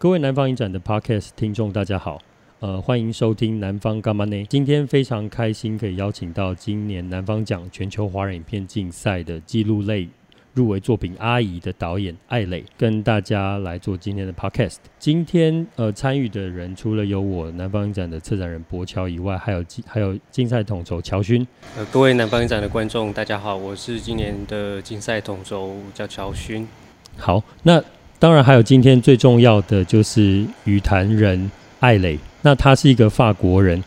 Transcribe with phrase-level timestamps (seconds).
[0.00, 2.20] 各位南方影展的 Podcast 听众，大家好，
[2.60, 4.46] 呃，欢迎收听南方干嘛呢？
[4.48, 10.08] 今天非常开心可以邀请到今年南方奖全球华人影片竞赛的纪录类
[10.54, 14.76] 入围作品《阿姨》的导演艾磊，跟大家来做今天的 Podcast。
[15.00, 21.44] 今天呃参与的人除了有我南方影展的策展人柏乔以外，还有还有竞赛统筹乔勋。
[21.76, 26.68] 呃，各位南方影展的观众，大家好，我是今年的竞赛统筹叫乔勋。
[27.16, 27.82] 好，那。
[28.20, 33.82] 当然，还有今天最重要的就是与谈人艾磊，那他是一个法国人。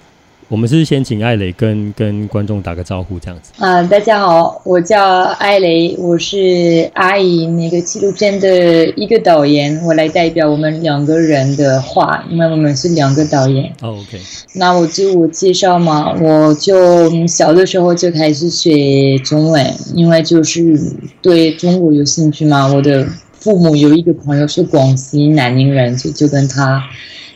[0.48, 3.52] 我们是先请艾磊跟跟观众打个招呼，这样子。
[3.57, 13.66] 啊，大家好，我叫艾磊，我是阿姨那个纪录片的一个导演，我来代表我们两个人的话，因为我们是两个导演。
[13.82, 14.18] 哦，OK。
[14.54, 20.79] 那我自我介绍嘛，我就小的时候就开始学中文，因为就是
[21.21, 23.05] 对中国有兴趣嘛，我的。
[23.42, 26.84] 父母有一个朋友是广西南宁人，就就跟他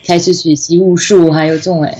[0.06, 1.92] 开始学习武术，还有中文。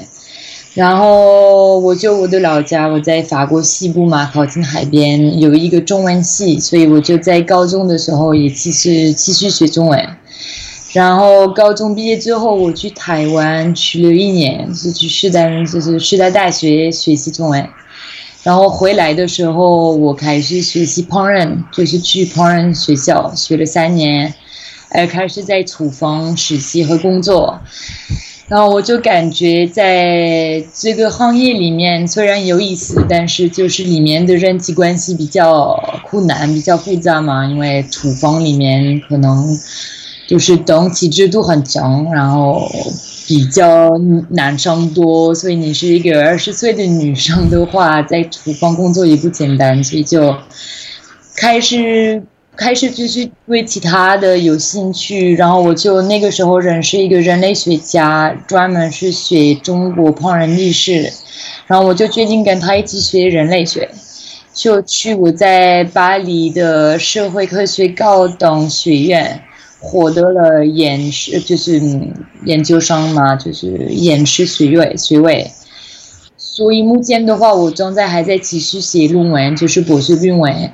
[0.74, 10.08] 然后我就我的老家，我在法国西部嘛，靠近海边，有一个中文系，所以我就在高中的时候也继续继续学中文。
[10.92, 17.68] 然后高中毕业之后，我去台湾去了一年，是去师大，就是师大大学学习中文。
[18.46, 24.32] 然后回来的时候，我开始学习烹饪，就是去烹饪学校学了三年，
[24.90, 27.58] 呃，开始在厨房实习和工作。
[28.46, 39.58] 然后我就感觉在这个行业里面虽然有意思，但是就是里面的人际关系比较困难，比较复杂嘛，因为厨房里面可能
[40.28, 42.70] 就是等级制度很强，然后。
[43.26, 43.90] 比较
[44.30, 50.36] 男生多，所以你是一个二十岁的女生的话，在厨房工作也不简单，所以就
[51.36, 52.22] 开始
[52.56, 61.12] 开始就是对其他的有兴趣，然后我就那个时候认识一个人类学家，专门是学中国烹饪历史，
[61.66, 63.90] 然后我就决定跟他一起学人类学，
[64.54, 69.42] 就去我在巴黎的社会科学高等学院。
[69.78, 71.80] 获得了研师，就是
[72.44, 75.50] 研究生嘛，就是研师学位学位。
[76.36, 80.72] 所以目前的话，我正在还在继续写论文，就是博士论文，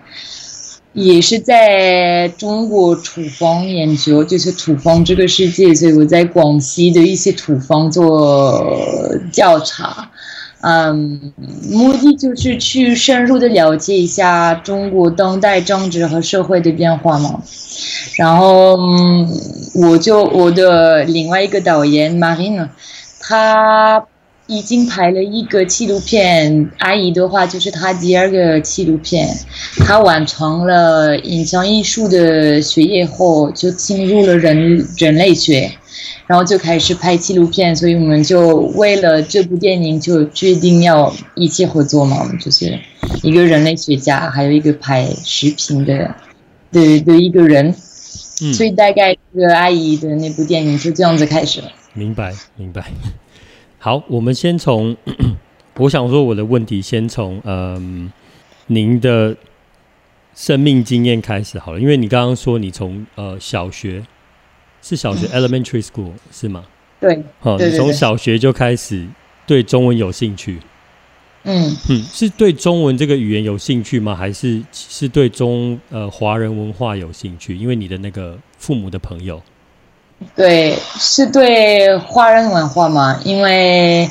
[0.92, 5.74] 也是在中国厨房研究，就是厨房这个世界。
[5.74, 8.64] 所以我在广西的一些土房做
[9.32, 10.11] 调查。
[10.62, 11.32] 嗯，
[11.70, 17.42] 目的就是去深入的了解一下中国当代政治和社会的变化嘛。
[18.16, 19.28] 然后，嗯，
[19.74, 22.68] 我就我的另外一个导演 Marina，
[23.18, 24.04] 他
[24.46, 29.28] 已经拍了一个纪录片，阿姨的话就是他第二个纪录片，
[29.84, 35.72] 他完成了影像艺术的学业后，就进入了人人类学。
[36.26, 42.78] 然后就开始拍纪录片，所以我们就为了这部电影就决定要一起合作嘛，就是
[43.22, 46.14] 一个人类学家，还有一个拍视频的
[46.70, 47.74] 的的一个人，
[48.42, 51.70] 嗯，所以大概这个阿姨的那部电影就这样子开始了。
[51.92, 52.90] 明白，明白。
[53.78, 54.96] 好，我们先从，
[55.78, 58.10] 我想说我的问题先从嗯，
[58.68, 59.36] 您的
[60.34, 64.02] 生命经验开始好了，因为你刚刚说你从呃小学。
[64.82, 66.64] 是小学 elementary school 是吗？
[67.00, 69.06] 对，好，你从小学就开始
[69.46, 70.58] 对中文有兴趣。
[71.44, 74.14] 嗯嗯，是对中文这个语言有兴趣吗？
[74.14, 77.56] 还是是对中呃华人文化有兴趣？
[77.56, 79.40] 因为你的那个父母的朋友。
[80.36, 83.20] 对，是对华人文化吗？
[83.24, 84.08] 因为。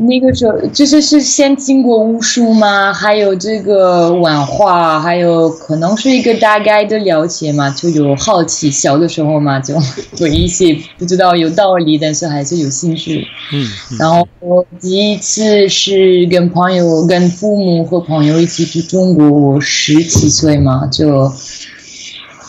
[0.00, 8.70] 那个时候就是是先经过巫术嘛，还有这个文化，还有可能是一个大概的了解嘛，就有好奇。
[8.70, 9.74] 小的时候嘛，就
[10.16, 13.26] 对一些不知道有道理，但是还是有兴趣。
[13.52, 13.66] 嗯。
[13.90, 21.28] 嗯，然后我第一次是跟朋友、跟父母和朋友一起去中国，我十七岁嘛，就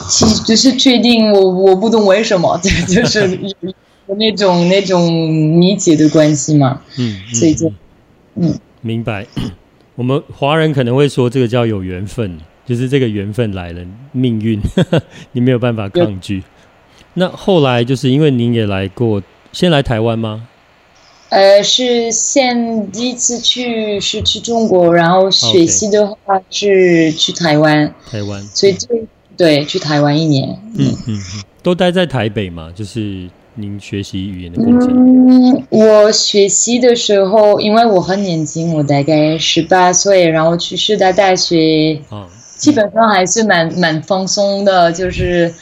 [0.08, 3.40] 其实就是确定我我不懂为什么，这 就是。
[4.16, 7.72] 那种那种理解的关系嘛，嗯，所以就，
[8.36, 9.26] 嗯，明白。
[9.96, 13.82] 我们华人可能会说这个叫有缘分，就是这个缘分来了，
[14.14, 14.62] 命运
[15.34, 16.42] 你没有办法抗拒。
[17.16, 19.22] 那后来就是因为您也来过，
[19.52, 20.48] 先来台湾吗？
[21.30, 28.88] 呃，是先第一次去是去中国，然后学习的话是去台湾，台湾，所以就
[29.36, 33.30] 对去台湾一年，嗯嗯嗯，都待在台北嘛，就是。
[33.60, 34.90] 您学习语言的过程？
[34.90, 42.28] 嗯，我学习的时候，因为我很年轻，我大概十八岁，然后去师大大学，哦，
[42.58, 45.54] 基本上还是蛮蛮放松的，就是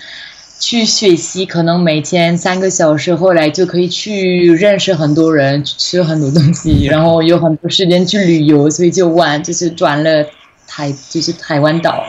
[0.59, 10.25] 去学习，可能每天三个小时，后来就可以去认识很多人，吃很多东西，然后有很多时间去旅游，所以就玩，就是转了
[10.67, 12.03] 台，就是台湾岛。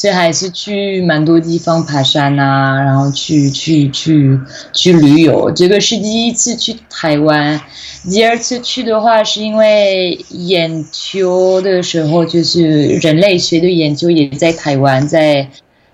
[0.00, 4.40] 所以还是去蛮多地方爬山啊，然后去去去
[4.72, 5.50] 去旅游。
[5.50, 7.60] 这个是第一次去台湾，
[8.10, 15.50] 第二次去的话是因为研究的时候，就是人类学的研究也在台湾，在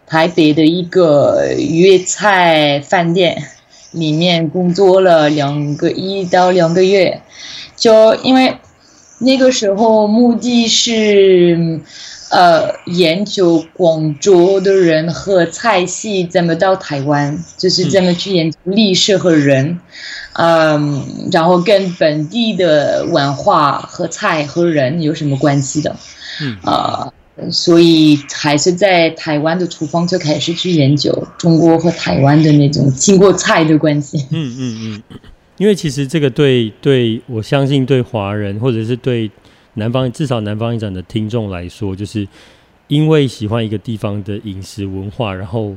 [0.07, 3.43] 台北的一个粤菜饭店
[3.91, 7.23] 里面工作了两个一到两个月。
[7.75, 8.55] 就因为
[9.19, 11.81] 那个时候目的是。
[12.37, 19.81] 呃，研究广州的人和菜系怎么到台湾，就是怎么去研究历史和人，
[20.35, 25.97] 嗯，嗯，然后跟本地的文化和菜和人有什么关系的，
[26.43, 27.11] 嗯，啊，
[27.51, 34.19] 所以还是在台湾的厨房就开始去研究中国和台湾的那种经过菜的关系。
[34.31, 35.19] 嗯嗯嗯，
[35.57, 39.31] 因为其实这个对对，我相信对华人或者是对。
[39.77, 42.29] 南方至少南方影展的听众来说，就是
[42.89, 45.75] 因为喜欢一个地方的饮食文化，然后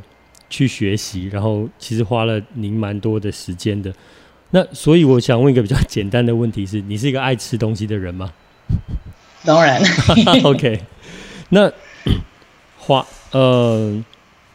[0.49, 3.93] 去学习，然后其实花了您蛮多的时间的。
[4.51, 8.33] 那所以我想问一个比较简单的问题是：你是一个爱吃东西的人吗？
[9.45, 9.81] 当然。
[10.43, 10.79] OK。
[11.49, 11.71] 那
[12.77, 14.03] 华呃，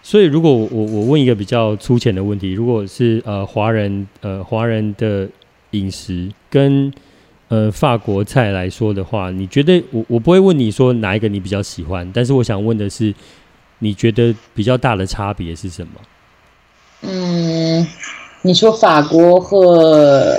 [0.03, 5.29] 所以如果我我问一个比较粗浅的问题，如果是呃华人呃华人的
[5.73, 6.93] 饮食跟
[7.49, 13.15] 呃，法国菜来说的话，你觉得我我不会问你说哪一个你比较喜欢，但是我想问的是，
[13.81, 15.91] 你觉得比较大的差别是什么？
[17.03, 17.87] 嗯，
[18.41, 20.35] 你说法国和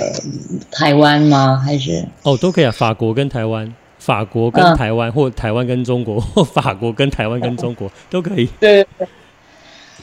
[0.72, 1.62] 台湾吗？
[1.64, 2.08] 还是？
[2.24, 8.50] 哦，都可以啊，法国跟台湾，法国跟台湾，嗯、或台湾跟中国，或法国跟台湾跟中国、嗯、 都可以。
[8.60, 8.86] 对，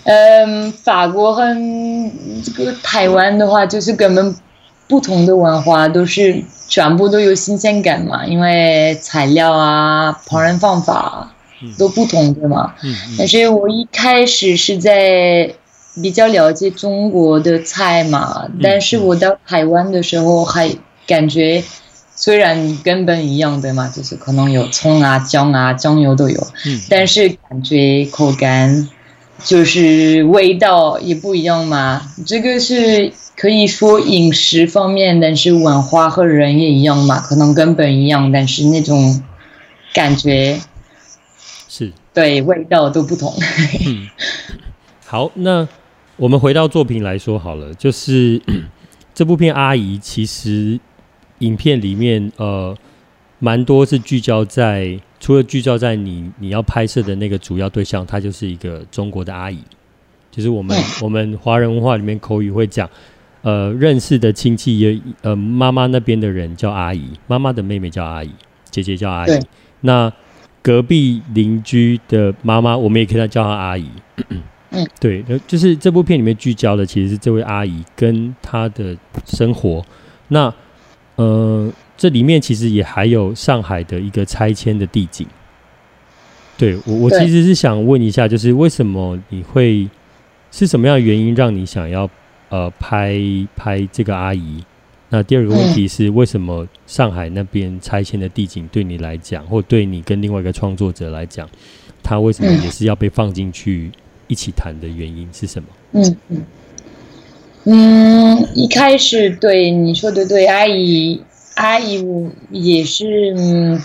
[0.04, 1.42] 嗯，法国和
[2.44, 4.34] 这个台湾的话，就是根本
[4.88, 6.42] 不同的文化，都是。
[6.68, 11.30] 全部都有新鲜感嘛，因为材料啊、烹饪方法
[11.76, 12.72] 都不同的嘛。
[12.82, 15.54] 嗯嗯、但是我一开始是在
[16.02, 20.74] 比较了解中国的菜嘛，嗯、但是我到台湾的时候还
[21.06, 21.62] 感觉
[22.16, 28.88] 虽然根本一样的嘛，就是可能有葱啊、姜啊、酱油都有，嗯、但是感觉口感
[29.44, 32.00] 就是味道也不一样嘛。
[32.24, 33.12] 这个是。
[33.42, 39.20] 可以说饮食方面，但是文化和人也一样嘛，可能根本一样，但是那种
[39.92, 40.60] 感觉
[41.68, 43.34] 是对味道都不同。
[43.84, 44.06] 嗯，
[45.04, 45.66] 好，那
[46.14, 48.40] 我们回到作品来说好了，就是
[49.12, 50.78] 这部片《阿姨》，其实
[51.40, 52.72] 影片里面呃
[53.40, 59.58] 蛮多是聚焦在，除了聚焦在你你要拍摄的那个主要对象，她就是一个中国的阿姨，
[60.30, 62.88] 就是我们、嗯、我们华人文化里面口语会讲。
[63.42, 68.30] 呃，认识的亲戚也，呃，妈妈那边的人叫阿姨，妈妈的妹妹叫阿姨，
[68.70, 69.40] 姐姐叫阿姨。
[69.80, 70.12] 那
[70.62, 73.88] 隔壁邻居的妈妈，我们也可以叫她阿姨。
[74.70, 78.96] 嗯， 对，就是这部片里面聚焦的，其实是这位阿姨跟她的
[79.26, 79.84] 生活。
[80.28, 80.54] 那
[81.16, 85.26] 呃，这里面其实也还有上海的一个拆迁的地景。
[86.56, 89.88] 对我，我其实是想问一下，就是为什么你会
[90.52, 92.08] 是什么样的原因让你想要？
[92.52, 93.18] 呃，拍
[93.56, 94.62] 拍这个阿姨。
[95.08, 101.48] 那第二个问题是，为什么上海那边拆迁的地景对你来讲，或对你跟另外一个创作者来讲，
[102.02, 103.90] 他为什么也是要被放进去
[104.26, 105.68] 一起谈的原因是什么？
[105.92, 106.42] 嗯嗯
[107.64, 111.22] 嗯，一开始对你说的对，阿姨
[111.54, 113.34] 阿姨我也是。
[113.34, 113.80] 嗯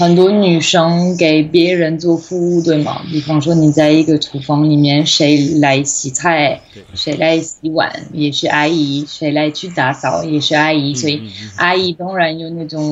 [0.00, 3.02] 很多女生给别人做服务，对吗？
[3.12, 6.58] 比方说你在一个厨房里面，谁来洗菜，
[6.94, 10.94] 谁来洗碗，也是阿姨；谁来去打扫，也是阿姨。
[10.94, 11.20] 所以
[11.56, 12.82] 阿姨当然有那种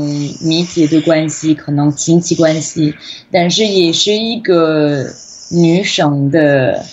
[0.43, 2.93] 密切的关系，可能亲戚关系，
[3.33, 5.07] 但是也是一个
[5.51, 6.85] 女生的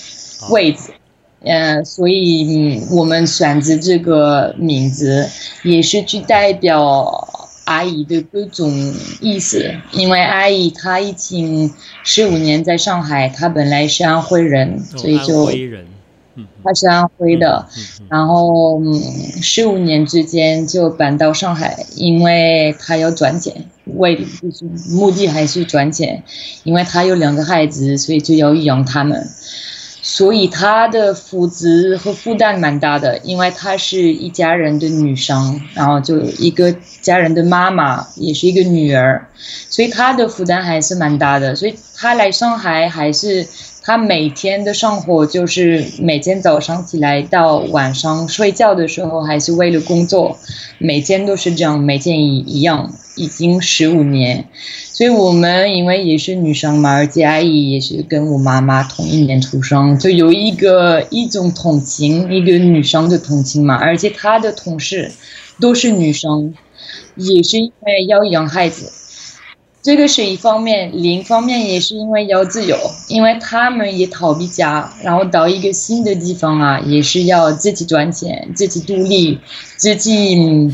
[0.49, 0.93] 位置。
[1.41, 5.27] 嗯，所以我们选择这个名字，
[5.63, 7.27] 也是去代表。
[7.65, 8.71] 阿姨的各种
[9.21, 15.51] 意思，因为阿姨她已经十五年在上海，她本来是安徽人，所以就
[16.63, 17.67] 她是安徽的，
[18.09, 18.81] 然后
[19.41, 26.23] 十五年之间就搬到上海，因为她要赚钱，为就是目的还是赚钱，
[26.63, 29.27] 因为她有两个孩子，所以就要养他们。
[30.07, 36.71] 所以她的负责和负担蛮大的，因为她是一家人的女生，然后就一个
[37.01, 39.27] 家人的妈妈，也是一个女儿，
[39.67, 41.55] 所以她的负担还是蛮大的。
[41.55, 43.47] 所以她来上海还是
[43.81, 50.37] 他每天的生活就是每天早上起来到晚上睡觉的时候，还是为了工作，
[50.77, 54.47] 每天都是这样，每天一一样，已经十五年。
[54.91, 63.75] 所以我们因为也是女生嘛，而且阿姨也是跟我妈妈同一年出生，就有一个一种同情，一个女生的同情嘛。
[63.75, 65.11] 而且她的同事
[65.59, 66.53] 都是女生，
[67.15, 68.91] 也是因为要养孩子。
[69.81, 72.75] 这个是一方面，另一方面也是因为要自由，
[73.07, 79.39] 因为他们也逃避家，然后到一个新的地方啊，也是要自己赚钱、自己独立、
[79.77, 80.73] 自己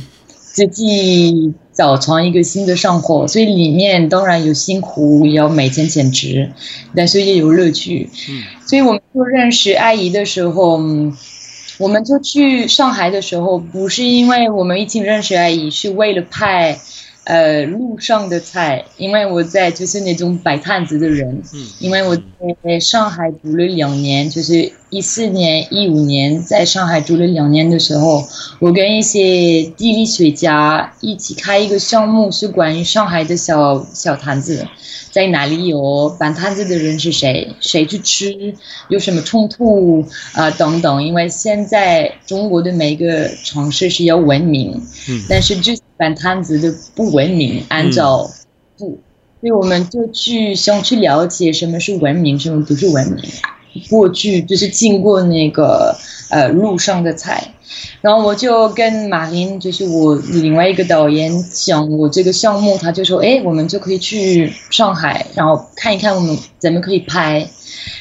[0.53, 6.51] 自己造成一个新的生活，所以里面当然有辛苦，也要每天减脂，
[6.95, 8.07] 但是也有乐趣。
[8.67, 10.79] 所以我们就认识阿姨的时候，
[11.79, 16.77] 我们就去上海的时候，不是因为我们已经认识阿姨，是为了拍。
[17.23, 22.17] 呃，路上的菜，因为我在就是那种摆摊子的人，嗯，因为我
[22.63, 28.27] 在上海住了两年，就是一四年、一五年在上海住了两年的时候，
[28.59, 34.67] 我跟一些地理学家一起开一个项目，是关于上海的小小摊子，
[35.11, 38.55] 在哪里有摆摊子的人是谁，谁去吃，
[38.89, 40.01] 有什么冲突
[40.33, 41.03] 啊、呃、等等。
[41.03, 45.71] 因为现在中国的每个城市是要文明，嗯，但是就。
[46.01, 48.27] 摆摊子就不文明，按照
[48.75, 48.97] 不，嗯、
[49.39, 53.23] 所以我们就去想去了解什么是文明，什么不是文明。
[53.87, 55.95] 过去就是经过那个
[56.31, 57.53] 呃路上的菜，
[58.01, 67.47] 然后我就跟马林，就是我另外一个导演讲我这个项目，他就说，哎，我们就可以去上海，然后看一看我们怎么可以拍。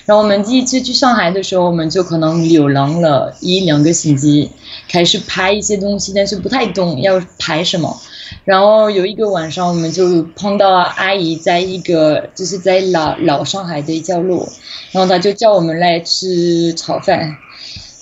[0.05, 4.51] 然后我们第一次去上海的时候，我们就可能流浪了一两个星期，
[4.89, 8.01] 开始拍一些东西，但是不太懂要拍什么。
[8.45, 14.49] 然后有一个晚上，我们就碰到阿姨在一个就是在老老上海的一条路，
[14.93, 17.37] 然后她就叫我们来吃炒饭，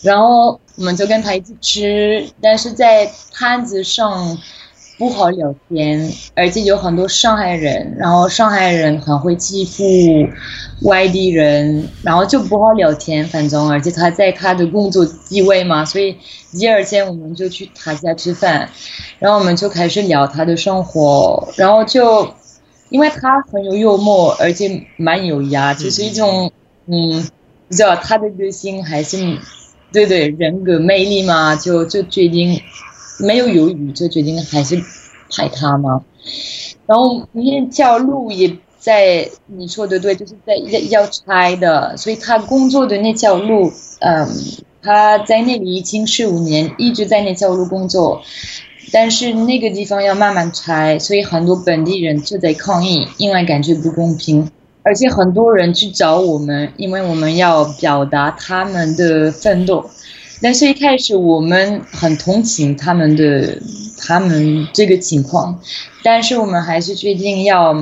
[0.02, 4.38] 然后我们就跟她一起吃，但是在摊子上。
[4.98, 9.84] 不好聊天，而且有很多上海人，然后上海人很会欺负
[10.82, 13.24] 外地人，然后就不好聊天。
[13.28, 16.16] 反正，而且他在他的工作地位嘛，所以
[16.50, 18.68] 第二天我们就去他家吃饭，
[19.20, 22.34] 然后我们就开始聊他的生活，然后就
[22.90, 26.50] 因为他很有幽默，而且蛮有雅，就是一种
[26.86, 27.24] 嗯，
[27.68, 29.38] 你知道他的个性还是
[29.92, 32.60] 对对人格魅力嘛，就就决定。
[33.18, 34.82] 没有犹豫，就决定还是
[35.30, 36.02] 拍他嘛。
[36.86, 40.56] 然后那条路也在你说的对，就是在
[40.88, 44.26] 要拆的，所以他工作的那条路，嗯，
[44.82, 48.22] 他在那里已经十五年，一直在那条路工作，
[48.92, 54.50] 但是那个地方要慢慢拆，所以很多本地人就在抗议，因为感觉不公平，
[54.82, 59.90] 而且很多人去找我们，因为我们要表达他们的奋斗。
[60.40, 63.60] 但是，一开始我们很同情他们的
[63.98, 65.60] 他们这个情况，
[66.04, 67.74] 但是我们还是决定要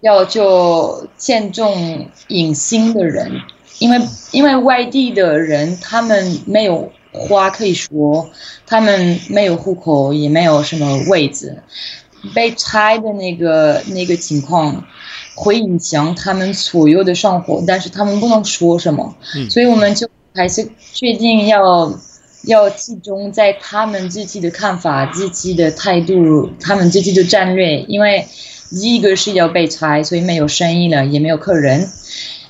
[0.00, 3.30] 要就见重隐形的人，
[3.78, 4.00] 因为
[4.32, 8.28] 因为外地的人他们没有话可以说，
[8.66, 11.62] 他们没有户口，也没有什么位置，
[12.34, 14.84] 被拆的那个那个情况
[15.36, 19.14] 会影响他们所有的生活，但是他们不能说什么，
[19.48, 20.08] 所以我们就。
[20.34, 21.96] 还是确定要
[22.42, 28.26] 要集中在他们自己的看法、自己的态度、他们自己的战略，因为
[28.70, 31.86] 第一个是要被拆，所以没有生意了，也没有客人；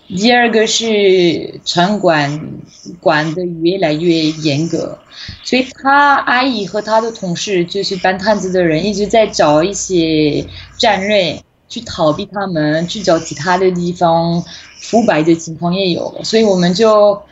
[0.09, 2.55] 第二个是城管
[3.01, 4.99] 管的越来越严格，
[5.43, 10.47] 所以他阿姨和他的同事，就是搬摊子的人，一直在找一些
[10.79, 11.39] 战略
[11.69, 14.43] 去逃避他们，去找其他的地方，
[14.81, 17.23] 腐败的情况也有，所以我们就。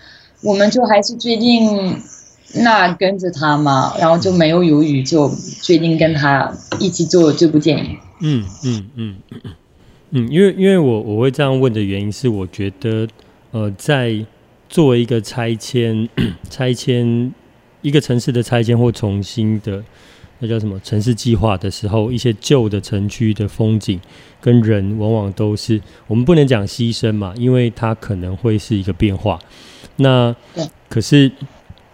[0.43, 1.97] 我们就还是决定
[2.55, 5.31] 那跟着他嘛，然后就没有犹豫，就
[5.63, 7.97] 决定跟他一起做这部电影。
[8.21, 9.17] 嗯嗯嗯
[10.11, 13.09] 嗯，因为因为我我会这样问的原因是，我觉得
[13.53, 14.15] 呃，在
[14.69, 16.09] 作为一个拆迁
[16.51, 17.33] 拆迁
[17.81, 19.83] 一个城市的拆迁或重新的
[20.43, 20.77] 那叫什么？
[20.81, 24.01] 城市计划的时候，一些旧的城区的风景
[24.41, 29.39] 跟人，往往都是我们不能讲牺牲嘛，因为它可能会是一个变化。
[29.97, 30.35] 那
[30.89, 31.31] 可是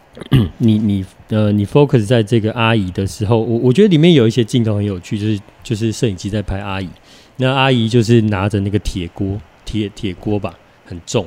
[0.57, 6.89] 你你呃你 focus 在这个阿姨的时候，我我觉得里面有一些镜头很有趣，就是就是摄影机在拍阿姨，
[7.37, 10.55] 那阿姨就是拿着那个铁锅铁铁锅吧，
[10.87, 11.27] 很重，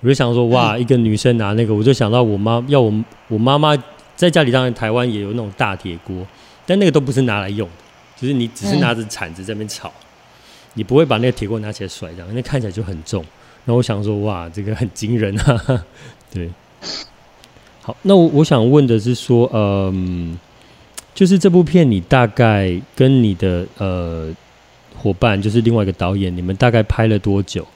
[0.00, 2.92] 我就想说哇，一个女生拿那个，我就想到我妈要我
[3.28, 3.76] 我妈妈
[4.16, 6.26] 在家里，当然台湾也有那种大铁锅，
[6.66, 7.74] 但那个都不是拿来用的，
[8.20, 9.92] 就是你只是拿着铲子在那边炒，
[10.74, 13.24] 你不会把那个铁锅拿起来甩这样，那看起来就很重。
[13.64, 15.84] 那我想说，哇，这个很惊人啊！
[16.30, 16.50] 对，
[17.82, 20.38] 好，那我我想问的是说，嗯，
[21.14, 24.32] 就是这部片你大概跟你的呃
[24.96, 27.66] 伙伴，就是另外一个导演，你们大概拍了多久？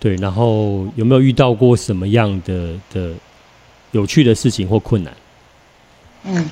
[0.00, 3.12] 对，然后有没有遇到过什么样的的
[3.90, 5.12] 有趣的事情或困难？
[6.24, 6.48] 嗯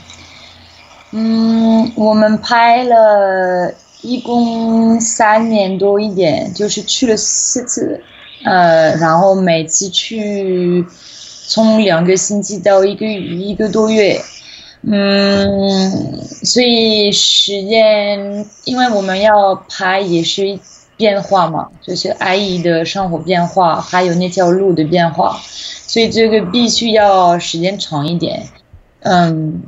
[1.19, 8.03] 嗯，我们拍了一共三年多一点，就是去了四次。
[8.45, 10.85] 呃，然后每次去
[11.49, 14.21] 从两个星期到一个一个多月，
[14.83, 20.59] 嗯，所以时间，因为我们要拍也是
[20.99, 25.41] 变化嘛，就是阿姨的生活变化，还有那条路的变化，
[25.87, 28.43] 所以这个必须要时间长一点。
[29.01, 29.63] 嗯，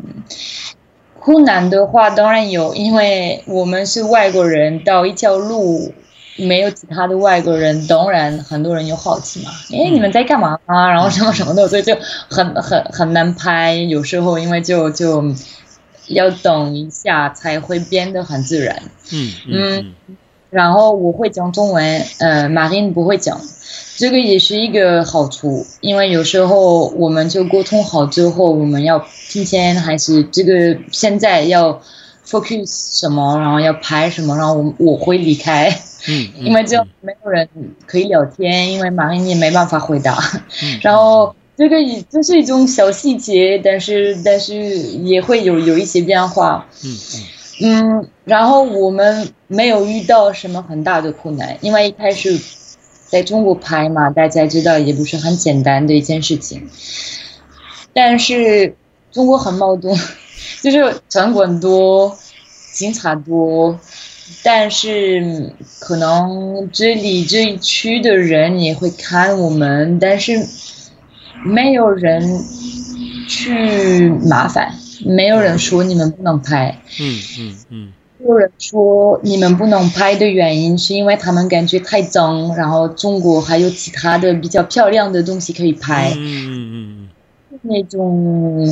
[1.20, 5.92] 困难的话当然有，因为我们是外国人，到一条路。
[6.40, 9.50] 没有其他的外国人，当然很多人有好奇嘛。
[9.72, 10.88] 哎，你们在干嘛啊？
[10.88, 11.96] 然后什么什么的，所以就
[12.30, 13.74] 很 很很难拍。
[13.74, 15.34] 有时候因为就就
[16.06, 18.80] 要等一下才会变得很自然。
[19.12, 19.94] 嗯嗯。
[20.50, 23.40] 然后我会讲中文，呃，Marine 不会讲，
[23.98, 31.82] 这个也是一个好处，因为有时候我们就沟通好之后，我们要提前还是这个现在要
[32.24, 35.68] focus 什么，然后要拍什么，然后我我会离开。
[36.06, 37.48] 嗯，因为这样没有人
[37.86, 40.16] 可以聊天，因为马上你也没办法回答。
[40.62, 41.76] 嗯、然后这个
[42.08, 46.68] 这是一种小细节，但是但是也会有有一些变化。
[46.84, 46.96] 嗯
[47.60, 52.38] 嗯，然后我们没有遇到什么很大的困难，因为一开始
[53.08, 56.68] 在中国拍嘛，大家知道也不是很简单的一件事情。
[57.92, 58.76] 但是
[59.10, 59.98] 中国很矛盾，
[60.62, 62.16] 就是场馆多，
[62.72, 63.78] 警察多。
[64.42, 70.46] 但是可能这里这一区的人也会看我们，但是
[71.44, 72.44] 没有人
[73.26, 74.74] 去麻烦，
[75.06, 76.78] 没有人说你们不能拍。
[77.00, 77.92] 嗯嗯嗯。
[78.26, 86.12] 有人说你们不能拍的原因是因为他们感觉太脏，然后中国还有其他的比较漂亮的东西可以拍。
[86.16, 87.08] 嗯嗯。
[87.62, 88.66] 那种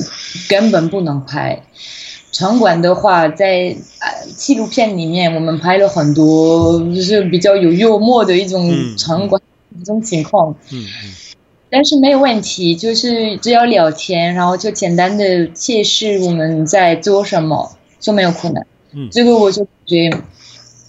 [0.48, 1.62] 根本不能拍。
[2.32, 3.74] 场馆的话，在
[4.37, 9.40] 纪录片里面，我们拍了很多，就是比较有幽默的一种场馆、
[9.80, 10.54] 一种情况。
[10.72, 11.12] 嗯嗯。
[11.70, 18.66] 但是没有问题，就是只要聊天，然后就简单的解释我们在做什么，就没有困难。
[18.92, 19.09] 嗯。
[19.11, 20.18] 这个我就觉得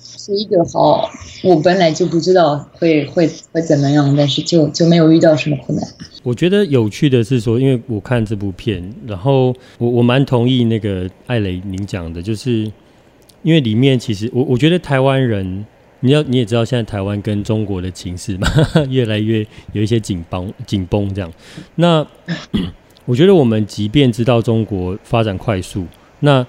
[0.03, 1.09] 是一个好，
[1.43, 5.87] 我本来就不知道会会会怎么样，但是就就没有遇到什么困难。
[6.23, 12.69] 我觉得有趣的是说，因为我看这部片，然后我我蛮同意那个艾蕾您讲的，就是
[13.43, 15.65] 因为里面其实我我觉得台湾人，
[16.01, 18.47] 你要你也知道现在台湾跟中国的情势嘛，
[18.89, 21.31] 越来越有一些紧绷紧绷这样。
[21.75, 22.05] 那
[23.05, 25.85] 我觉得我们即便知道中国发展快速，
[26.19, 26.45] 那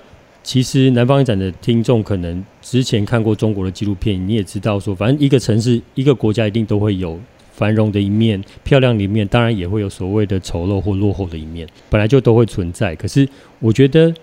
[0.49, 7.21] 其实南方展的听众可能之前看过中国的纪录片，你也知道说，反正一个城市一个国家一定都会有。
[7.53, 12.95] 繁荣的一面，漂亮的一面，当然也会有所谓的丑陋或落后的一面，本来就都会存在。
[12.95, 14.15] 可是，我觉得，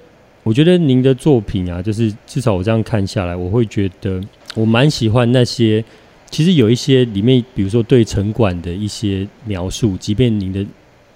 [0.41, 4.19] 我觉得您的作品啊，就是至少我这样看下来，我会觉得
[4.55, 5.83] 我蛮喜欢那些，
[6.31, 10.65] 其实有一些里面，比如说对城管的一些描述，即便您的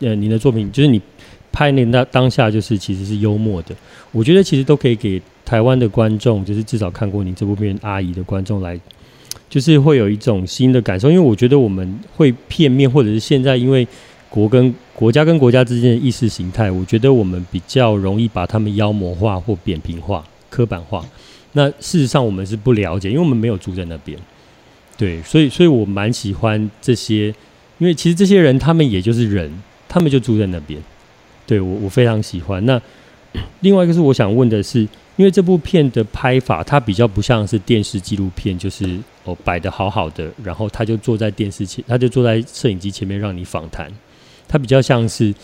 [0.01, 1.01] 呃您的作品，就是你
[1.51, 3.75] 拍那当当下，就是其实是幽默的，
[4.11, 8.79] 我觉得其实都可以给台湾的观众，就是至少看过您这部片《阿姨》的观众来。
[9.49, 13.87] 就是会有一种新的感受，因为我觉得我们会片面，或者是现在因为
[14.29, 21.03] 国跟国家跟国家之间的意识形态，我觉得我们比较容易把他们妖魔化或扁平化、刻板化。
[21.53, 24.15] 那事实上我们是不了解，因为我们没有住在那边。
[24.95, 27.33] 对，所以所以我蛮喜欢这些，
[27.79, 29.51] 因为其实这些人他们也就是人，
[29.87, 30.79] 他们就住在那边。
[31.49, 32.63] 对，我我非常喜欢。
[32.65, 32.79] 那
[33.61, 34.87] 另外一个是我想问的是。
[35.19, 43.91] 因为这部片的拍法，它比较不像是电视纪录片，就是哦摆的好好的，然后他就坐在电视前，他就坐在摄影机前面让你访谈。
[44.47, 45.35] 它比较像是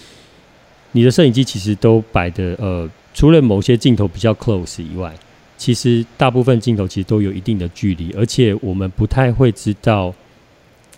[0.93, 5.13] 你的摄影机其实都摆的呃，除了某些镜头比较 close 以外，
[5.57, 10.15] 其实大部分镜头其实都有一定的距离，而且我们不太会知道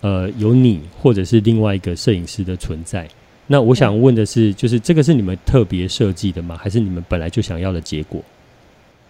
[0.02, 3.08] 呃有你或者是另外一个摄影师的存在。
[3.50, 6.54] 那我想问的是，就是这个是你们特别设计的吗？
[6.62, 8.20] 还是你们本来就想要的结果？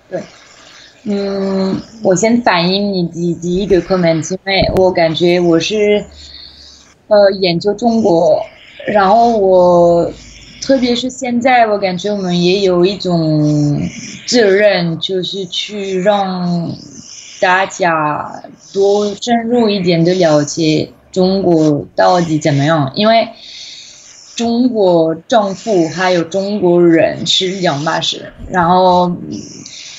[0.08, 0.22] 对，
[1.02, 6.04] 嗯，我先反映你第第一个 comment，因为我感觉我是
[7.08, 8.40] 呃研究中国，
[8.86, 10.08] 然后我
[10.62, 13.80] 特别是现在，我感觉我们也有一种
[14.24, 16.72] 责任，就是去让
[17.40, 20.90] 大家多深入一点的了解。
[21.10, 23.26] 中国到底怎么样，因为
[24.38, 29.12] 中国政府还有中国人是两码事，然后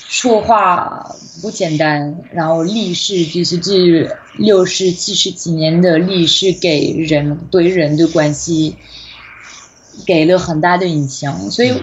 [0.08, 8.76] 说话不简单，然后历史就是这六十七十几年的历史给人对人的关系
[10.06, 11.74] 给了很大的影响，所以。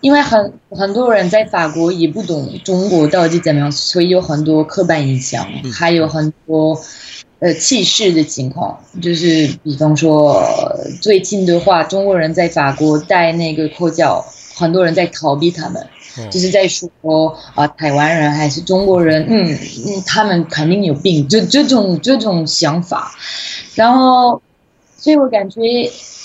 [0.00, 6.76] 因为很很多人在法国也不懂中国到底怎么样，所以有很多刻板印象，还有很多
[7.42, 8.78] 呃歧视的情况。
[9.02, 10.42] 就是比方说，
[11.02, 14.24] 最近的话，中国人在法国戴那个口罩，
[14.54, 15.86] 很多人在逃避他们，
[16.30, 16.88] 就是在说
[17.54, 23.12] 啊、呃，台湾人还是中国人，嗯嗯，他们肯定有病，就这种这种想法。
[23.74, 24.40] 然后，
[24.96, 25.60] 所以我感觉。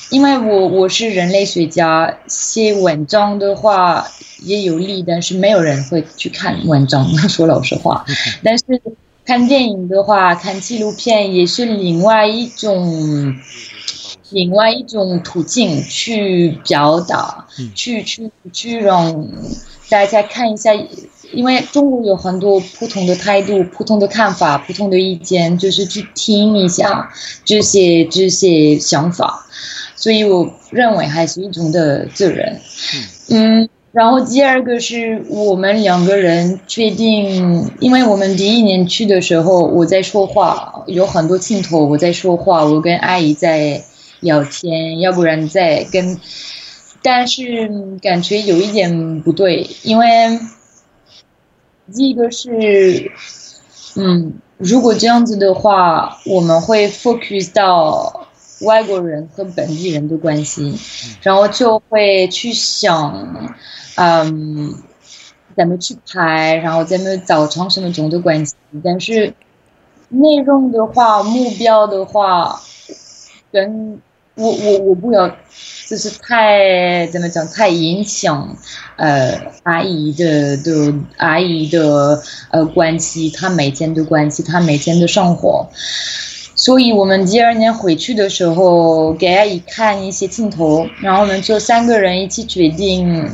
[0.10, 4.08] 因为我我是人类学家，写文章的话
[4.42, 8.06] 也有利，但是没有人会去看文章， 说老实话。
[8.42, 8.64] 但是
[9.28, 13.36] 看电影的话，看纪录片也是另外一种，
[14.30, 19.28] 另外一种途径去表达，去去去让
[19.90, 20.74] 大家看一下，
[21.34, 27.12] 因为中国有很多不同的态度、不同的看法、不同的意见，就是去听一下
[27.44, 29.46] 这些这些想法。
[29.98, 32.62] 所以我认为还是一种的责任，
[33.30, 43.84] 嗯，然后第二个是我们两个人确定，因为我们第一年去的时候，我在说话，有很多镜头我在说话，我跟阿姨在
[44.20, 46.20] 聊天，要不然在跟，
[47.02, 50.06] 但是感觉有一点不对，因为
[51.92, 53.12] 第一个是，
[53.96, 58.17] 嗯，如果这样子的话，我们会 focus 到。
[58.62, 60.76] 外国人和本地人的关系，
[61.22, 63.54] 然后就会去想，
[63.96, 64.74] 嗯，
[65.56, 68.56] 怎么去拍，然后怎么造成什么种的关系。
[68.84, 69.34] 但是
[70.10, 72.62] 内容的话，目标的话，
[73.52, 74.02] 跟
[74.36, 75.28] 我我我不要，
[75.88, 78.58] 就是太怎么讲，太影响
[78.96, 85.70] 呃阿姨的的阿姨的呃关系，她每天的关系，她每天的生活。
[86.60, 93.30] 所以我们第二年回去的时候，给阿姨看一些镜头，然后我们就三个人一起决定，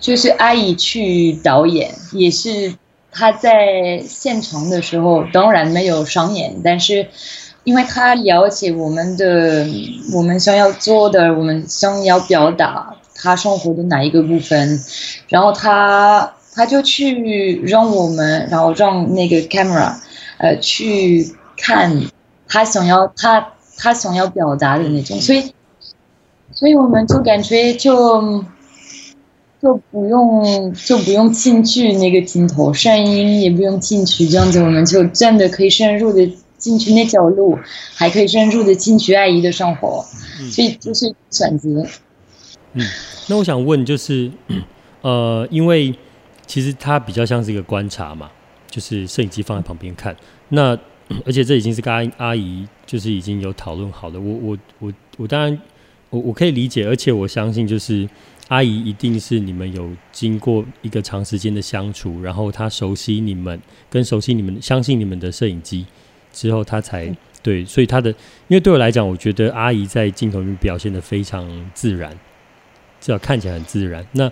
[0.00, 2.74] 就是阿姨去导演，也是
[3.12, 7.06] 她在现场的时候，当然没有上演，但是
[7.62, 9.64] 因为她了解我们的，
[10.12, 14.80] 我们想要做的，我们想要表达她生活的哪一个部分，
[15.28, 19.94] 然后她她就去让我们，然后让那个 camera，
[20.38, 21.36] 呃，去。
[21.60, 22.02] 看
[22.48, 25.54] 他想要他他想要表达的那种，所以
[26.52, 28.44] 所以我们就感觉就
[29.62, 37.58] 就不用就不用进去那个镜头，声音也不用进去，这样子我们就真的可以深入的进去那条路，
[37.94, 40.04] 还可以深入的进去阿姨的生活，
[40.50, 41.86] 所以就是选择。
[42.72, 42.84] 嗯，
[43.28, 44.30] 那我想问就是，
[45.02, 45.94] 呃，因为
[46.46, 48.30] 其实它比较像是一个观察嘛，
[48.68, 50.14] 就是摄影机放在旁边看
[50.48, 50.76] 那。
[51.24, 54.20] 而且这已经是跟阿阿姨就是已经有讨论好了。
[54.20, 55.60] 我我我我当然
[56.08, 58.08] 我我可以理解，而且我相信就是
[58.48, 65.84] 阿姨一定是你们有经过一个长时间的相处，然后她熟悉你们，跟熟悉你们，相信你们的摄影机
[66.32, 67.64] 之后，她才对。
[67.64, 68.10] 所以她的，
[68.48, 72.10] 因为对我来讲，我觉得阿姨在镜头里面表现的非常自然，
[73.00, 74.06] 至少看起来很自然。
[74.12, 74.30] 那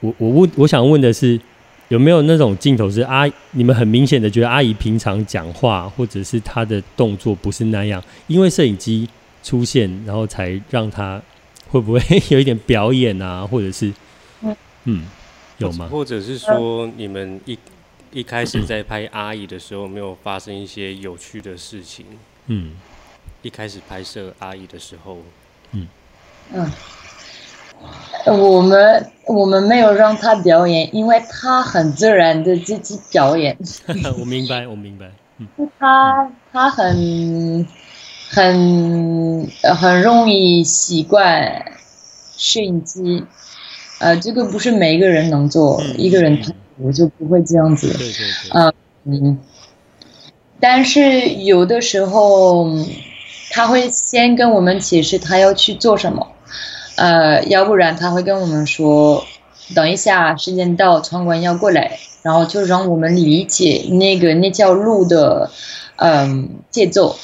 [0.00, 1.40] 我我问我想问的是。
[1.90, 9.08] 有没有那种镜头是阿你们很明显的觉得阿姨平常讲话或者是她的动作不是那样，因为摄影机
[9.42, 11.20] 出现，然后才让她
[11.68, 13.92] 会不会有一点表演啊，或者是
[14.84, 15.04] 嗯
[15.58, 15.88] 有吗？
[15.90, 17.58] 或者是说你们一
[18.12, 22.06] 一开始在拍阿姨的时候，没有发生一些有趣的事情？
[22.46, 22.74] 嗯，
[23.42, 25.18] 一开始拍摄阿姨的时候，
[25.72, 25.88] 嗯
[26.52, 26.70] 嗯。
[28.26, 33.56] 我们我们没有让他表演，因为他很自然的自己表演。
[34.18, 35.06] 我明白，我明白。
[35.38, 37.66] 嗯、他他很
[38.28, 41.64] 很很容易习惯
[42.36, 43.24] 摄影机，
[44.00, 47.88] 呃，这个不是每一个人能做，嗯、一个人他我就不会这样子。
[47.88, 48.50] 对对对。
[48.50, 48.72] 呃、
[49.04, 49.38] 嗯，
[50.60, 52.68] 但是有的时候
[53.50, 56.26] 他会先跟我们解释他要去做什么。
[57.00, 59.24] 呃，要不然他会跟我们说，
[59.74, 65.50] 等一下时间到，场馆要过来，然后就让我们理解那个那条路的，
[65.96, 67.16] 嗯，节奏，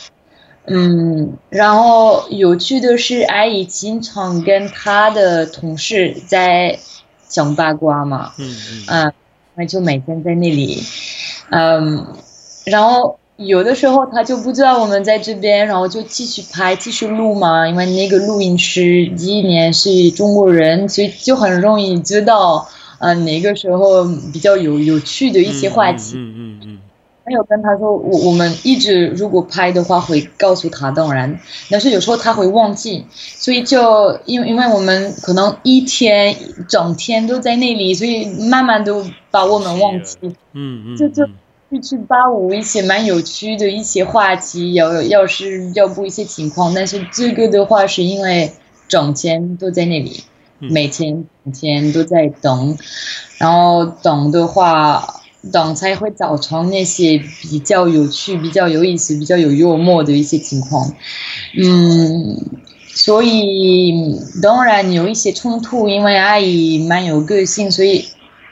[0.65, 6.79] 嗯，然后有趣的是，阿姨经常跟她的同事在
[7.29, 9.13] 讲八卦嘛，嗯嗯，啊，
[9.57, 10.83] 那就每天在那里，
[11.51, 12.17] 嗯，
[12.65, 17.69] 然后有的时候他就不知道我们在这边，然后就继续拍，继续录嘛。
[17.69, 22.67] 因为那个录音师第一年是中国人，所以就很容易知道，
[22.99, 26.13] 呃，哪个时候比较有有趣的一些话题。
[26.17, 26.61] 嗯嗯嗯。
[26.65, 26.79] 嗯
[27.29, 36.37] 没有跟他说，我我们一直如果拍的话会告诉他，当然，但是有时候他会忘记，所以就因为因为我们可能一天
[36.69, 40.17] 整天都在那里，所以慢慢都把我们忘记。
[40.53, 40.97] 嗯嗯。
[40.97, 41.29] 就就
[41.71, 48.53] 去去八五一些蛮有趣的一些话题，要要是要不一些情况，但是这个的话是因为
[48.89, 50.25] 整天都在那里，
[50.59, 52.77] 每天每天都在等，
[53.39, 55.23] 然后等的话。
[55.53, 60.93] 等才会造成那些比较有趣、比较有意思、比较有幽默的一些情况，
[61.57, 62.37] 嗯，
[62.89, 63.95] 所以
[64.43, 68.07] 当然有一些冲突，因为阿姨蛮有个性，所以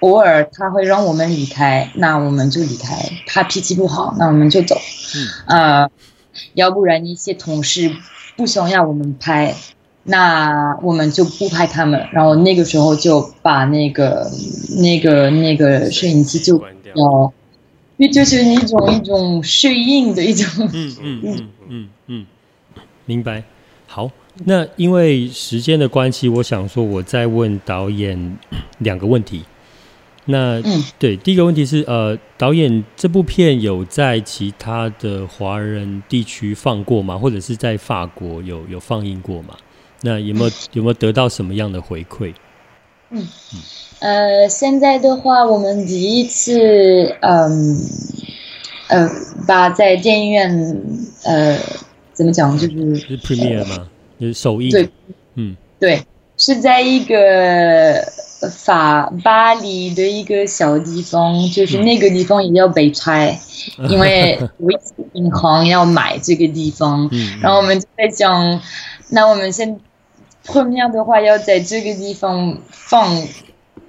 [0.05, 3.11] 偶尔他会让我们离开，那我们就离开。
[3.27, 4.77] 他脾气不好，那我们就走。
[5.17, 5.91] 嗯，呃，
[6.53, 7.91] 要不然一些同事
[8.37, 9.55] 不想要我们拍。
[10.07, 14.31] 那我们就不拍他们，然后那个时候就把那个、
[14.77, 16.63] 那个、那个摄影机就
[16.95, 17.33] 要，
[17.97, 20.69] 因为就是一种一种适应的一种。
[20.75, 22.27] 嗯嗯嗯嗯嗯，
[23.07, 23.43] 明白。
[23.87, 24.11] 好，
[24.45, 28.37] 那因为时间的关系，我想说我再问导演
[28.81, 29.43] 两个问题。
[30.27, 37.19] 那嗯，对，第一个问题是呃，导演这部片有在其他的华人地区放过吗？
[37.19, 39.55] 或者是在法国有有放映过吗？
[40.01, 42.33] 那有没有有没有得到什么样的回馈？
[43.11, 43.27] 嗯，
[44.01, 47.79] 呃，现在的话，我们第一次，嗯，
[48.89, 49.09] 呃，
[49.47, 50.83] 把在电影院，
[51.25, 51.59] 呃，
[52.13, 53.89] 怎么讲，就是是 premiere 吗？
[54.19, 54.71] 就是首映。
[54.71, 54.89] 对，
[55.35, 56.03] 嗯，对，
[56.39, 58.03] 是在一个
[58.51, 63.39] 法巴黎的一个小地方，就是那个地方也要被拆，
[63.79, 64.39] 嗯、因为
[65.13, 68.61] 银行要买这个地方，嗯、然后我们就在讲，
[69.11, 69.81] 那我们先。
[70.47, 73.27] 后面的话要在这个地方放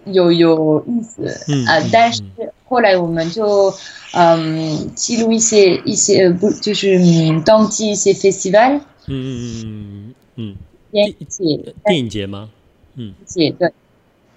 [0.06, 2.24] 有有意思，嗯啊，但是
[2.64, 3.74] 后来我们就
[4.14, 6.98] 嗯记录一些一些不就是
[7.46, 10.56] 当季一些 festival，嗯嗯嗯嗯，
[10.92, 11.74] 电影节。
[11.84, 12.50] 电影节吗？
[12.96, 13.74] 嗯，节对，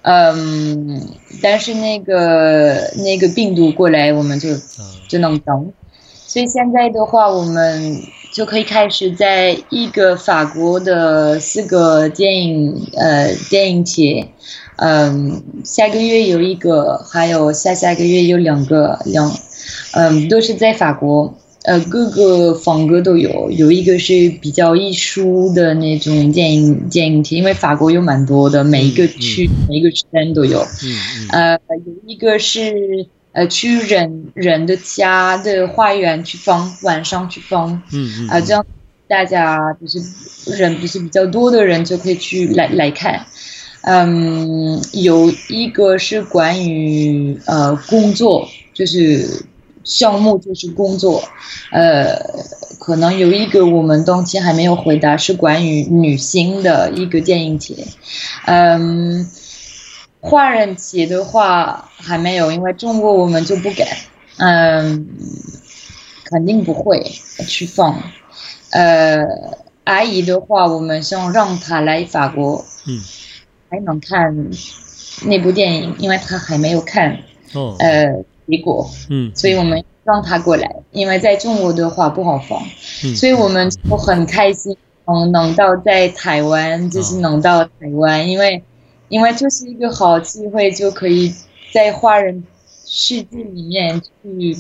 [0.03, 1.09] 嗯，
[1.43, 4.51] 但是那个那个病毒过来，我们就
[5.09, 5.73] 就能等，
[6.27, 8.01] 所以现在的话我们。
[8.31, 14.29] 就可以开始在一个法国的四个电影呃电影节，
[14.77, 19.27] 嗯、呃，下个月有一个，还有下下个月有两个两，
[19.93, 21.35] 嗯、呃，都是在法国，
[21.69, 30.97] 呃，各个风格都有，有一个是比较艺术的那种电影电影节，因为法国有蛮多的，每一个区、嗯、每一个时间都有，嗯
[31.31, 33.07] 嗯，呃，有一个是。
[33.31, 38.67] 呃，去人人的家的花园去放，晚上去放，嗯嗯，啊、呃，这样
[39.07, 40.01] 大家就是
[40.57, 43.27] 人不是比较多的人就可以去来来看。
[43.83, 49.45] 嗯，有一个是关于呃工作，就是
[49.89, 51.23] 项目就是工作，
[51.73, 52.17] 呃，
[52.79, 57.75] 可能有一个我们当前还没有回答，是关于女性的一个电影节，
[58.47, 59.29] 嗯。
[60.21, 63.87] 华人节的话还没有，因为中国我们就不敢，
[64.39, 65.07] 嗯，
[66.25, 67.01] 肯定不会
[67.47, 68.03] 去放。
[68.71, 69.25] 呃，
[69.85, 73.01] 阿姨的话，我们想让她来法国，嗯，
[73.71, 74.51] 还能看
[75.23, 77.21] 那部电影，因为她还没有看，
[77.55, 82.61] 哦，呃，结果，嗯，所以我们让他过来，因为在中国的话不好放，
[83.05, 88.63] 嗯，所以我们就很开心，嗯，能到在台湾，就是能到台湾，哦，因为。
[89.11, 91.33] 因为就是一个好机会，就可以
[91.73, 92.45] 在华人
[92.85, 94.55] 世界里面去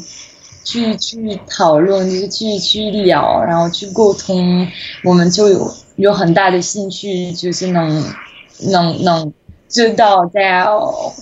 [0.64, 4.66] 去去讨论，就是去去聊，然后去沟通，
[5.04, 8.02] 我们就有有很大的兴趣，就是能
[8.70, 9.30] 能能
[9.68, 10.64] 知道在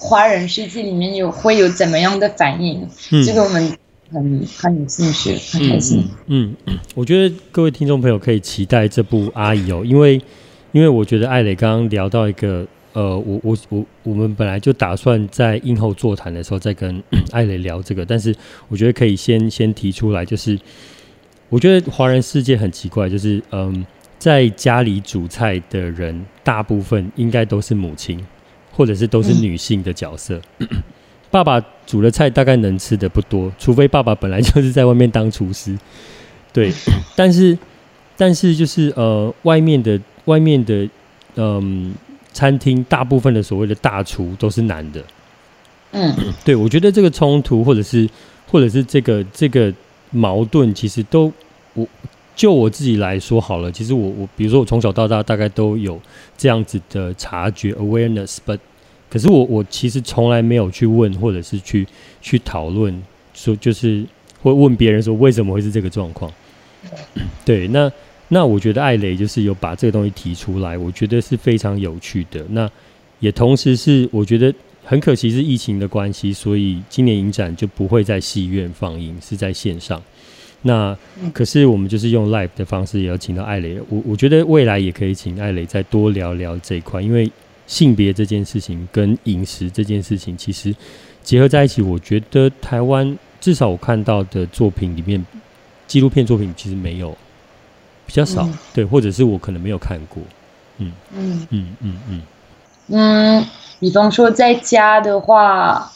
[0.01, 3.77] 华人世界里面有会有怎么样的反应，嗯、这个我们
[4.13, 6.09] 很很有兴趣，很开心。
[6.27, 10.21] 嗯，嗯，我觉得各位听众朋友可以期待这部阿姨哦，因为
[10.73, 12.67] 因为我觉得艾蕾刚刚聊到一个。
[12.93, 18.35] 呃，我我我我们本来就打算在映后座谈的时候再跟艾蕾聊这个，但是
[18.69, 20.59] 我觉得可以先先提出来，就是
[21.51, 23.85] 我觉得华人世界很奇怪，就是嗯，
[24.19, 28.19] 在家里煮菜的人大部分应该都是母亲，
[28.77, 30.69] 或者是都是女性的角色，嗯、
[31.31, 35.77] 爸爸煮的菜大概能吃的不多，除非爸爸本来就是在外面当厨师，
[36.53, 36.71] 对，
[37.17, 37.57] 但是
[38.17, 40.89] 但是就是呃，外面的外面的
[41.37, 41.95] 嗯。
[42.37, 45.03] 餐厅大部分的所谓的大厨都是男的，
[45.93, 48.07] 嗯， 对，我觉得这个冲突或者是
[48.47, 49.73] 或者是这个这个
[50.11, 51.33] 矛盾，其实都
[51.73, 51.89] 我
[52.37, 53.73] 就我自己来说好了。
[53.73, 55.99] 其实我我比如说我从小到大大概都有
[56.37, 58.59] 这样子的察觉 awareness，but
[59.09, 61.87] 可是我我其实从来没有去问或者是去
[62.21, 64.05] 去讨论说就是
[64.43, 66.31] 会问别人说为什么会是这个状况。
[67.45, 67.91] 对，那
[68.29, 72.45] 那我觉得艾蕾就是有把这个东西提出来，我觉得是非常有趣的。
[72.51, 72.71] 那
[73.19, 80.01] 也同时是我觉得很可惜是疫情的关系，所以今年影展就不会在戏院放映，是在线上。
[80.63, 80.97] 那
[81.33, 83.81] 可是我们就是用 live 的方式，也要请到艾蕾。
[83.89, 87.31] 我我觉得未来也可以请艾蕾再多聊聊这一块，因为
[87.67, 90.75] 性别这件事情跟饮食这件事情其实
[91.23, 91.81] 结合在一起。
[91.83, 95.25] 我觉得台湾至少我看到的作品里面。
[95.89, 97.17] 纪录片作品其实没有
[98.07, 100.21] 比较少，嗯、对，或者是我可能没有看过，
[100.79, 102.23] 嗯嗯嗯嗯嗯
[102.89, 103.47] 嗯，
[103.79, 105.89] 比方说在家的话，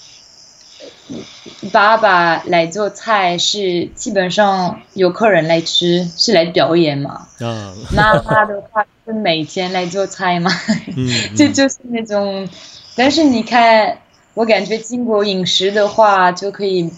[1.73, 7.29] 爸爸来做菜是基本上有客人来吃，是来表演嘛？
[7.41, 10.51] 啊，妈妈的话是每天来做菜嘛？
[10.97, 12.49] 嗯，这 就，就是那种，
[12.97, 13.99] 但是你看，
[14.35, 16.91] 我感觉经过饮食的话就可以。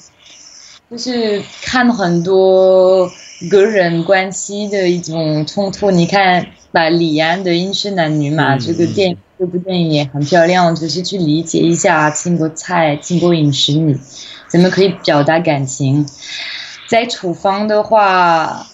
[0.91, 3.11] 就是看很多
[3.51, 5.91] 个人关系的一种冲突。
[5.91, 13.99] 你看，把李安的《饮食男女》嘛，这个电影，这部电影也很漂亮，就是去理解一下经过菜、经过饮食，你
[14.47, 16.07] 怎么可以表达感情。
[16.87, 18.69] 在厨房的话，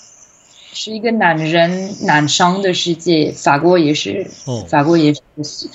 [0.74, 3.32] 是一个男人男生的世界。
[3.32, 4.30] 法国也是，
[4.68, 5.70] 法国也是，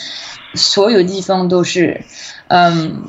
[0.53, 2.05] 所有地方都是，
[2.49, 3.01] 嗯。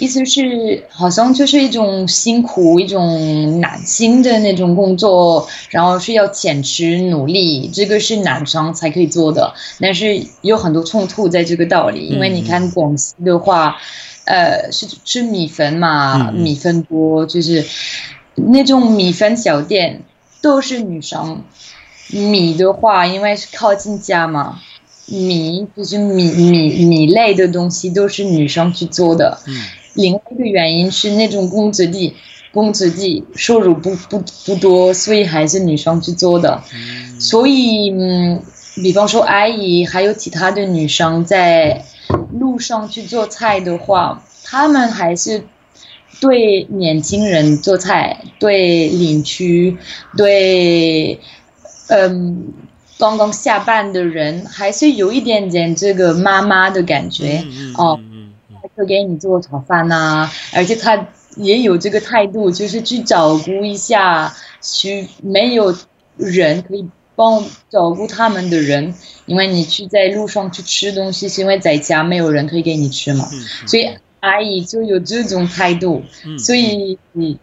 [0.00, 9.52] 意思是，好像就是一种辛苦，一种难心的那种工作，然后是要坚持努力，这个是男生才可以做的。
[9.78, 13.76] 但是有很多冲突在这个道理，因为你看广西的话，
[14.24, 17.66] 呃，是吃米粉嘛，米粉多，就是
[18.36, 20.02] 那种米粉小店
[20.40, 21.44] 都是女生。
[22.08, 24.60] 米的话，因为是靠近家嘛，
[25.06, 29.38] 米就是米米米类的东西都是女生去做的。
[30.00, 32.14] 另外一个原因是那种工资低，
[32.52, 36.62] 工资低，收入不不不多，所以还是女生去做的。
[37.18, 38.42] 所以，嗯，
[38.82, 41.84] 比方说阿姨还有其他的女生在
[42.32, 45.44] 路上去做菜的话，她们还是
[46.20, 49.76] 对年轻人做菜，对邻居，
[50.16, 51.20] 对
[51.88, 52.52] 嗯
[52.98, 57.42] 刚刚下班的人，还是有一点点这个妈妈的感觉
[57.76, 57.98] 哦。
[58.80, 65.76] 会给你做炒饭呐、啊，而且他也有这个态度，就是去照顾一下，去没有
[66.16, 68.94] 人可以帮照顾他们的人，
[69.26, 73.28] 因为你去在路上去吃东西，是因为在家没有人可以给你吃嘛，
[73.66, 73.86] 所以
[74.20, 76.02] 阿姨就有这种态度，
[76.38, 77.38] 所以你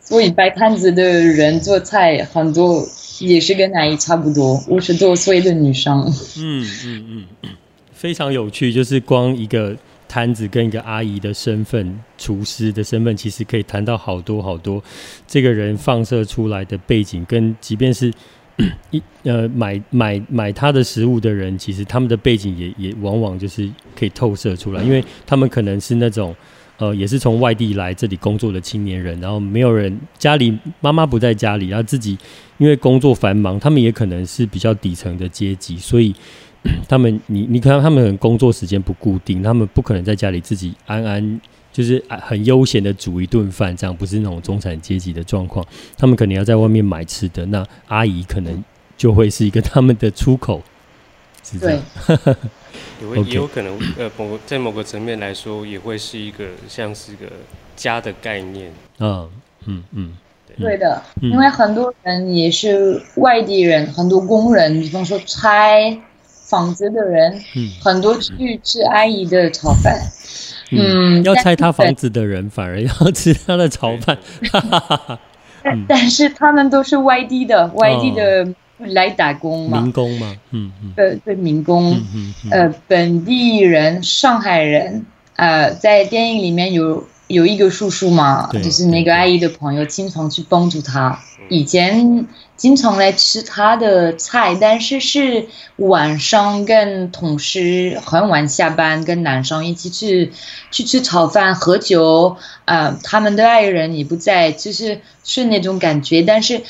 [0.00, 2.84] 所以摆摊子的人做菜很多
[3.20, 7.50] 也是跟阿姨差不多，五十多岁的女生，嗯嗯嗯，
[7.92, 9.76] 非常有趣，就是光一个。
[10.12, 14.84] 摊子跟一个阿姨的身份，厨师的身份，其实可以谈到好多好多。
[15.26, 18.12] 这个人放射出来的背景，跟即便是
[18.92, 23.66] 一呃买买买他的食物的人，其实他们的背景也也往往就是
[23.98, 26.36] 可以透射出来，因为他们可能是那种
[26.76, 32.18] 呃也是从外地来这里工作的青年人，然后没有人家里妈妈不在家里，然后自己
[32.58, 36.14] 因为工作繁忙，他们也可能是比较底层的阶级，所以。
[36.88, 41.40] 他们，你你看，他们可能工作时间不固定，他们不可能在家里自己安安，
[41.72, 45.64] 就是很悠闲的煮一顿饭，这样不是那种中产阶级的状况。
[45.98, 48.62] 他们可能要在外面买吃的，那阿姨可能
[48.96, 50.62] 就会是一个他们的出口，
[51.42, 51.82] 是这样。
[53.00, 57.26] 也会 也有可能，呃，某在某个层面来说，也会是一个像是一个
[57.74, 58.70] 家的概念。
[59.00, 59.28] 嗯
[59.66, 60.12] 嗯嗯，
[60.56, 66.00] 对的，因为很多人也是外地人，很多工人，比方说拆。
[66.52, 69.98] 房子的人，嗯，很多去吃阿姨的炒饭，
[70.70, 74.18] 嗯，嗯，要拆他房子的人反而要吃他的炒饭，
[75.64, 78.46] 但但是他们都是外地的，外地的
[78.80, 92.26] 来打工嘛，民工嘛，嗯嗯，对对，民工，嗯嗯，呃，本地人，上海人，呃，在电影里面有有一个叔叔嘛，就是那个阿姨的朋友，经常去帮助他，以前。
[92.62, 95.48] 经常来吃他的菜，但是是
[95.78, 100.30] 晚上跟同事很晚下班，跟男生一起去
[100.70, 102.36] 去吃炒饭、喝酒。
[102.66, 106.22] 呃，他们的爱人也不在，就是是那种感觉。
[106.22, 106.62] 但是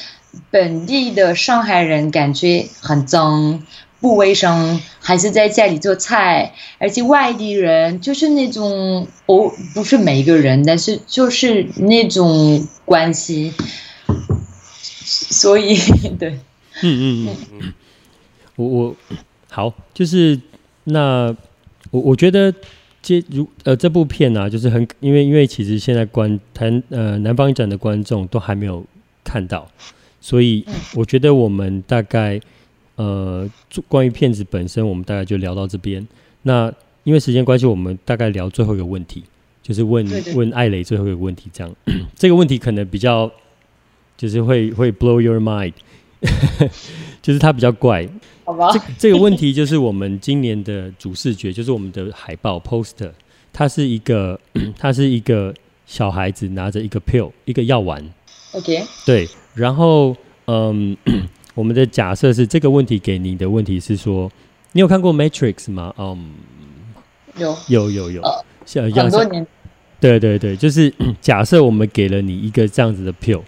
[0.51, 3.63] 本地的上海人感觉很脏、
[4.01, 6.55] 不卫生，还是在家里做菜。
[6.79, 13.53] 而且外地人就是那种，哦，不是每一个人，但是就是那种关系。
[15.41, 15.75] 所以
[16.21, 16.39] 对，
[16.83, 17.37] 嗯嗯嗯。
[17.53, 17.73] 嗯，
[18.57, 18.97] 我我
[19.51, 20.39] 好，就是
[20.85, 21.35] 那
[21.91, 22.55] 我我觉得
[23.01, 28.85] 接如呃这部片啊，就是很因为因为其实现在观谈呃南方影展的观众都还没有
[29.25, 29.67] 看到，
[30.21, 30.65] 所以
[30.95, 32.39] 我觉得我们大概
[32.97, 33.49] 呃
[33.89, 36.07] 关于片子本身，我们大概就聊到这边。
[36.43, 36.73] 那
[37.05, 39.25] 因为时间关系，我们大概聊最后一个问题，
[39.63, 40.35] 就是问对对。
[40.35, 41.75] 问艾蕾最后一个问题，这样。
[42.15, 43.31] 这个问题可能比较。
[44.23, 45.73] 就是会会 blow your mind，
[47.21, 48.09] 就是它比较怪。
[48.45, 48.71] 好吧。
[48.73, 53.11] 这这个问题就是我们今年的主视觉，就是我们的海报 poster，
[53.53, 54.39] 它是一个
[54.79, 55.53] 它是一个
[55.87, 58.01] 小孩子拿着一个 pill 一个药丸。
[58.53, 58.85] OK。
[59.05, 60.97] 对，然后嗯，
[61.55, 64.31] 我们的假设是这个问题给你的问题是说，
[64.71, 65.93] 你有看过 Matrix 吗？
[65.99, 66.31] 嗯，
[67.39, 68.23] 有有有有，
[68.65, 69.45] 像很多年。
[69.99, 73.43] 对对对，就是 假设我们给了你一个这样子的 pill。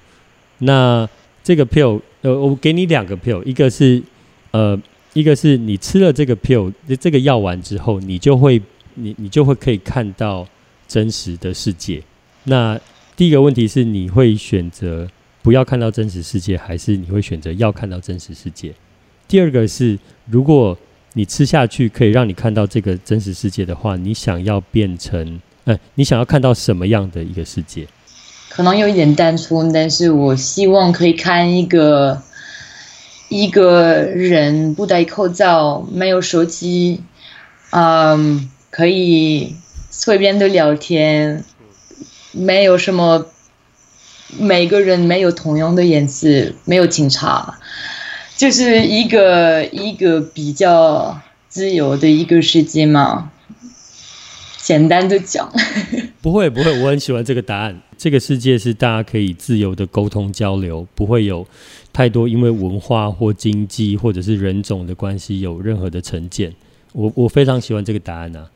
[0.64, 1.08] 那
[1.42, 4.02] 这个 pill，呃，我给你两个 pill，一个是，
[4.50, 4.78] 呃，
[5.12, 8.60] 一个是你吃了这个 pill，这个药丸之后，你就会，
[8.94, 10.46] 你你就会可以看到
[10.88, 12.02] 真实的世界。
[12.44, 12.80] 那
[13.16, 15.06] 第一个问题是，你会选择
[15.42, 18.72] 不要看到真实世界，还是你会选择要看到真实世界？
[19.28, 20.76] 第二个是，如果
[21.12, 27.86] 你吃下去可以让你看到这个真实世界的话，你想要变成，呃，你想要看到什么样的一个世界？
[28.54, 32.22] 可能有一点单纯，但是我希望可以看一个
[33.28, 37.02] 一个人不戴口罩，没有手机，
[37.70, 39.56] 嗯，可以
[39.90, 41.42] 随便的聊天，
[42.30, 43.26] 没有什么，
[44.38, 47.58] 每个人没有同样的颜色，没有警察，
[48.36, 53.32] 就是一个一个比较自由的一个世界嘛。
[54.64, 55.46] 简单的讲，
[56.22, 57.78] 不会不会，我很喜欢这个答案。
[57.98, 61.46] 这个世界是大家可以自由的沟通交流，不会有
[61.92, 66.50] 太多因为文化或经济或者是人种的关系有任何的成见。
[66.92, 68.50] 我我非常喜欢这个答案啊，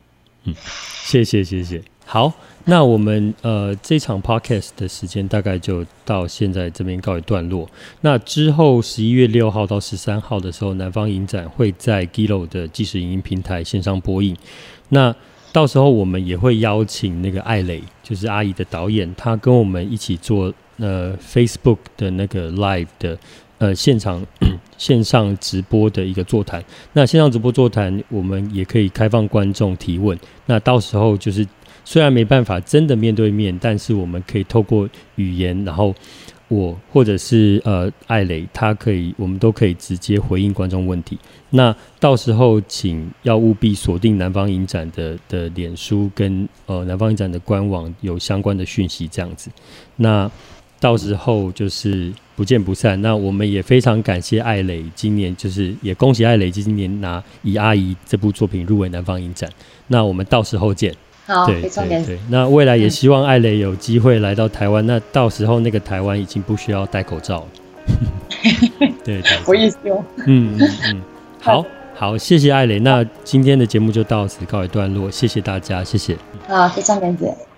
[0.45, 0.55] 嗯，
[1.03, 1.79] 谢谢谢谢。
[2.05, 2.33] 好，
[2.65, 7.69] 那我们呃这场 podcast 的时间大概就到现在这边告一段落。
[8.01, 14.35] 那之后十一月六号到十三号的时候，南方影展会在 Gilo 的即时影音平台线上播映。
[14.89, 15.15] 那
[15.51, 23.17] 到时候我们也会邀请那个艾蕾，就是阿姨的导演，她跟我们一起做呃 Facebook 的那个 Live 的
[23.57, 24.25] 呃现场
[24.77, 26.63] 线上直播的一个座谈。
[26.93, 30.17] 那线上直播座谈，我们也可以开放观众提问。
[30.45, 31.45] 那到时候就是
[31.83, 35.93] 虽然没办法真的面对面，但是我们可以透过语言，然后。
[36.49, 41.17] 我或者是呃艾蕾，他可以，我们都可以直接回应观众问题。
[41.51, 49.49] 那到时候请要务必锁定南方影展的的脸书跟呃南方影展的官网有相关的讯息这样子。
[49.95, 50.29] 那
[50.79, 52.99] 到时候就是不见不散。
[53.01, 59.49] 那我们也非常感谢艾蕾，今年就是也恭喜艾蕾今年拿《以阿姨》这部作品入围南方影展。
[59.87, 60.95] 那我们到时候见。
[61.29, 64.87] 好，对对对，那未来也希望艾蕾有机会来到台湾，嗯。
[64.87, 67.47] 那到时候那个台湾已经不需要戴口罩了。
[69.05, 70.03] 对，对，对，我也希望。
[70.25, 71.01] 嗯嗯嗯，
[71.39, 71.63] 好
[71.95, 72.79] 好，谢谢艾蕾。
[72.79, 76.17] 那今天的节目就到此告一段落，谢谢大家，谢谢。
[76.47, 77.48] 啊，非常感谢。